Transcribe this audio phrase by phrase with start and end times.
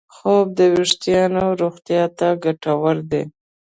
[0.15, 3.23] خوب د وېښتیانو روغتیا ته ګټور دی.